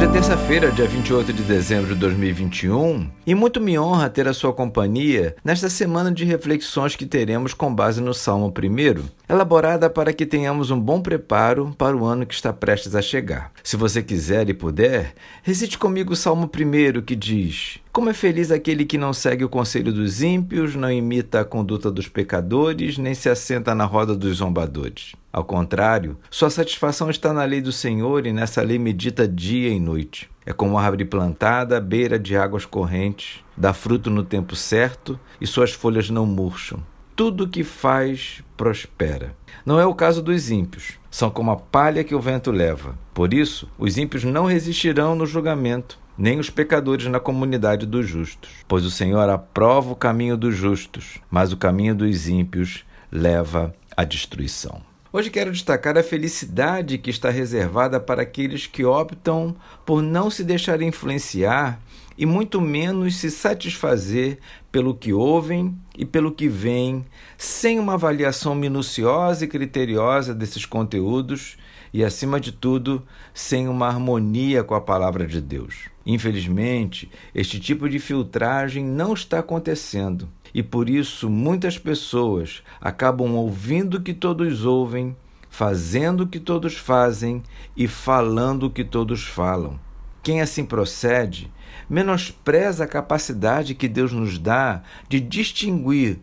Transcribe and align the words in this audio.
Hoje 0.00 0.08
é 0.08 0.12
terça-feira, 0.12 0.72
dia 0.72 0.86
28 0.86 1.30
de 1.30 1.42
dezembro 1.42 1.92
de 1.92 2.00
2021, 2.00 3.06
e 3.26 3.34
muito 3.34 3.60
me 3.60 3.78
honra 3.78 4.08
ter 4.08 4.26
a 4.26 4.32
sua 4.32 4.50
companhia 4.50 5.36
nesta 5.44 5.68
semana 5.68 6.10
de 6.10 6.24
reflexões 6.24 6.96
que 6.96 7.04
teremos 7.04 7.52
com 7.52 7.74
base 7.74 8.00
no 8.00 8.14
Salmo 8.14 8.46
1, 8.46 9.04
elaborada 9.28 9.90
para 9.90 10.14
que 10.14 10.24
tenhamos 10.24 10.70
um 10.70 10.80
bom 10.80 11.02
preparo 11.02 11.74
para 11.76 11.94
o 11.94 12.06
ano 12.06 12.24
que 12.24 12.32
está 12.32 12.50
prestes 12.50 12.94
a 12.94 13.02
chegar. 13.02 13.52
Se 13.62 13.76
você 13.76 14.02
quiser 14.02 14.48
e 14.48 14.54
puder, 14.54 15.12
recite 15.42 15.76
comigo 15.76 16.14
o 16.14 16.16
Salmo 16.16 16.46
1 16.48 17.02
que 17.02 17.14
diz: 17.14 17.78
Como 17.92 18.08
é 18.08 18.14
feliz 18.14 18.50
aquele 18.50 18.86
que 18.86 18.96
não 18.96 19.12
segue 19.12 19.44
o 19.44 19.50
conselho 19.50 19.92
dos 19.92 20.22
ímpios, 20.22 20.74
não 20.74 20.90
imita 20.90 21.40
a 21.40 21.44
conduta 21.44 21.90
dos 21.90 22.08
pecadores, 22.08 22.96
nem 22.96 23.12
se 23.12 23.28
assenta 23.28 23.74
na 23.74 23.84
roda 23.84 24.16
dos 24.16 24.38
zombadores. 24.38 25.12
Ao 25.32 25.44
contrário, 25.44 26.18
sua 26.28 26.50
satisfação 26.50 27.08
está 27.08 27.32
na 27.32 27.44
lei 27.44 27.60
do 27.60 27.70
Senhor 27.70 28.26
e 28.26 28.32
nessa 28.32 28.62
lei 28.62 28.78
medita 28.78 29.28
dia 29.28 29.68
e 29.68 29.78
noite. 29.78 30.28
É 30.44 30.52
como 30.52 30.76
árvore 30.76 31.04
plantada 31.04 31.76
à 31.76 31.80
beira 31.80 32.18
de 32.18 32.36
águas 32.36 32.64
correntes, 32.64 33.44
dá 33.56 33.72
fruto 33.72 34.10
no 34.10 34.24
tempo 34.24 34.56
certo 34.56 35.18
e 35.40 35.46
suas 35.46 35.72
folhas 35.72 36.10
não 36.10 36.26
murcham. 36.26 36.82
Tudo 37.14 37.44
o 37.44 37.48
que 37.48 37.62
faz 37.62 38.42
prospera. 38.56 39.36
Não 39.64 39.78
é 39.78 39.86
o 39.86 39.94
caso 39.94 40.20
dos 40.20 40.50
ímpios. 40.50 40.98
São 41.10 41.30
como 41.30 41.52
a 41.52 41.56
palha 41.56 42.02
que 42.02 42.14
o 42.14 42.20
vento 42.20 42.50
leva. 42.50 42.98
Por 43.14 43.32
isso, 43.32 43.70
os 43.78 43.98
ímpios 43.98 44.24
não 44.24 44.46
resistirão 44.46 45.14
no 45.14 45.26
julgamento, 45.26 45.98
nem 46.18 46.40
os 46.40 46.50
pecadores 46.50 47.06
na 47.06 47.20
comunidade 47.20 47.86
dos 47.86 48.08
justos. 48.08 48.50
Pois 48.66 48.84
o 48.84 48.90
Senhor 48.90 49.28
aprova 49.28 49.92
o 49.92 49.96
caminho 49.96 50.36
dos 50.36 50.56
justos, 50.56 51.20
mas 51.30 51.52
o 51.52 51.56
caminho 51.56 51.94
dos 51.94 52.26
ímpios 52.26 52.84
leva 53.12 53.72
à 53.96 54.02
destruição. 54.02 54.89
Hoje 55.12 55.28
quero 55.28 55.50
destacar 55.50 55.98
a 55.98 56.04
felicidade 56.04 56.96
que 56.96 57.10
está 57.10 57.30
reservada 57.30 57.98
para 57.98 58.22
aqueles 58.22 58.68
que 58.68 58.84
optam 58.84 59.56
por 59.84 60.00
não 60.00 60.30
se 60.30 60.44
deixar 60.44 60.80
influenciar 60.82 61.80
e 62.16 62.24
muito 62.24 62.60
menos 62.60 63.16
se 63.16 63.28
satisfazer 63.28 64.38
pelo 64.70 64.94
que 64.94 65.12
ouvem 65.12 65.76
e 65.98 66.04
pelo 66.06 66.30
que 66.30 66.46
veem, 66.46 67.04
sem 67.36 67.80
uma 67.80 67.94
avaliação 67.94 68.54
minuciosa 68.54 69.44
e 69.44 69.48
criteriosa 69.48 70.32
desses 70.32 70.64
conteúdos 70.64 71.56
e, 71.92 72.04
acima 72.04 72.38
de 72.38 72.52
tudo, 72.52 73.04
sem 73.34 73.66
uma 73.66 73.88
harmonia 73.88 74.62
com 74.62 74.76
a 74.76 74.80
palavra 74.80 75.26
de 75.26 75.40
Deus. 75.40 75.88
Infelizmente, 76.06 77.10
este 77.34 77.58
tipo 77.58 77.88
de 77.88 77.98
filtragem 77.98 78.84
não 78.84 79.12
está 79.12 79.40
acontecendo 79.40 80.28
e 80.54 80.62
por 80.62 80.88
isso 80.88 81.30
muitas 81.30 81.78
pessoas 81.78 82.62
acabam 82.80 83.34
ouvindo 83.34 83.96
o 83.96 84.00
que 84.00 84.14
todos 84.14 84.64
ouvem, 84.64 85.16
fazendo 85.48 86.22
o 86.22 86.26
que 86.26 86.40
todos 86.40 86.76
fazem 86.76 87.42
e 87.76 87.86
falando 87.86 88.64
o 88.64 88.70
que 88.70 88.84
todos 88.84 89.24
falam. 89.24 89.78
Quem 90.22 90.40
assim 90.40 90.64
procede 90.64 91.50
menospreza 91.88 92.84
a 92.84 92.88
capacidade 92.88 93.74
que 93.74 93.88
Deus 93.88 94.12
nos 94.12 94.38
dá 94.38 94.82
de 95.08 95.18
distinguir 95.20 96.18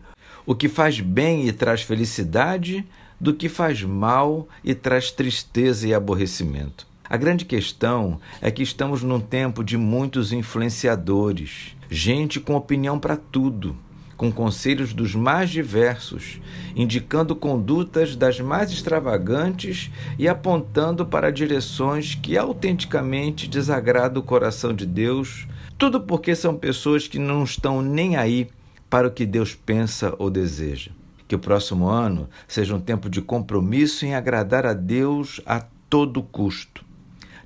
o 0.46 0.54
que 0.54 0.68
faz 0.68 1.00
bem 1.00 1.46
e 1.46 1.52
traz 1.52 1.82
felicidade 1.82 2.86
do 3.20 3.34
que 3.34 3.48
faz 3.48 3.82
mal 3.82 4.48
e 4.62 4.74
traz 4.74 5.10
tristeza 5.10 5.86
e 5.86 5.92
aborrecimento. 5.92 6.86
A 7.10 7.16
grande 7.16 7.44
questão 7.44 8.20
é 8.40 8.50
que 8.50 8.62
estamos 8.62 9.02
num 9.02 9.20
tempo 9.20 9.64
de 9.64 9.76
muitos 9.76 10.32
influenciadores, 10.32 11.76
gente 11.90 12.38
com 12.38 12.54
opinião 12.54 12.98
para 12.98 13.16
tudo 13.16 13.76
com 14.18 14.32
conselhos 14.32 14.92
dos 14.92 15.14
mais 15.14 15.48
diversos, 15.48 16.40
indicando 16.74 17.36
condutas 17.36 18.16
das 18.16 18.40
mais 18.40 18.72
extravagantes 18.72 19.92
e 20.18 20.28
apontando 20.28 21.06
para 21.06 21.30
direções 21.30 22.16
que 22.16 22.36
autenticamente 22.36 23.48
desagradam 23.48 24.20
o 24.20 24.24
coração 24.24 24.74
de 24.74 24.84
Deus, 24.84 25.46
tudo 25.78 26.00
porque 26.00 26.34
são 26.34 26.56
pessoas 26.56 27.06
que 27.06 27.18
não 27.18 27.44
estão 27.44 27.80
nem 27.80 28.16
aí 28.16 28.48
para 28.90 29.06
o 29.06 29.10
que 29.10 29.24
Deus 29.24 29.54
pensa 29.54 30.12
ou 30.18 30.28
deseja. 30.28 30.90
Que 31.28 31.36
o 31.36 31.38
próximo 31.38 31.88
ano 31.88 32.28
seja 32.48 32.74
um 32.74 32.80
tempo 32.80 33.08
de 33.08 33.22
compromisso 33.22 34.04
em 34.04 34.16
agradar 34.16 34.66
a 34.66 34.72
Deus 34.72 35.40
a 35.46 35.60
todo 35.88 36.22
custo 36.22 36.87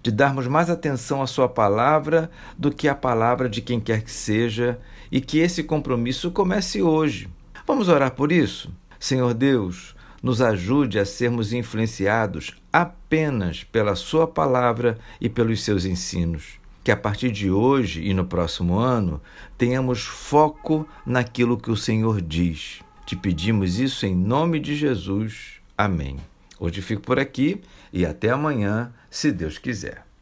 de 0.02 0.10
darmos 0.10 0.46
mais 0.46 0.68
atenção 0.68 1.22
à 1.22 1.26
Sua 1.26 1.48
palavra 1.48 2.30
do 2.58 2.72
que 2.72 2.88
à 2.88 2.94
palavra 2.94 3.48
de 3.48 3.60
quem 3.60 3.78
quer 3.78 4.02
que 4.02 4.10
seja 4.10 4.78
e 5.10 5.20
que 5.20 5.38
esse 5.38 5.62
compromisso 5.62 6.30
comece 6.30 6.82
hoje. 6.82 7.28
Vamos 7.66 7.88
orar 7.88 8.10
por 8.12 8.32
isso? 8.32 8.72
Senhor 8.98 9.32
Deus, 9.32 9.94
nos 10.22 10.40
ajude 10.42 10.98
a 10.98 11.04
sermos 11.04 11.52
influenciados 11.52 12.56
apenas 12.72 13.64
pela 13.64 13.94
Sua 13.94 14.26
palavra 14.26 14.98
e 15.20 15.28
pelos 15.28 15.62
seus 15.62 15.84
ensinos. 15.84 16.60
Que 16.84 16.90
a 16.90 16.96
partir 16.96 17.30
de 17.30 17.50
hoje 17.50 18.02
e 18.02 18.12
no 18.12 18.24
próximo 18.24 18.78
ano 18.78 19.20
tenhamos 19.56 20.02
foco 20.02 20.86
naquilo 21.06 21.56
que 21.56 21.70
o 21.70 21.76
Senhor 21.76 22.20
diz. 22.20 22.80
Te 23.06 23.14
pedimos 23.14 23.78
isso 23.78 24.04
em 24.04 24.16
nome 24.16 24.58
de 24.58 24.74
Jesus. 24.74 25.60
Amém. 25.78 26.31
Hoje 26.64 26.80
fico 26.80 27.02
por 27.02 27.18
aqui 27.18 27.60
e 27.92 28.06
até 28.06 28.30
amanhã, 28.30 28.92
se 29.10 29.32
Deus 29.32 29.58
quiser. 29.58 30.06